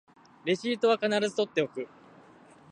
[0.45, 1.87] レシートは必ず取っておく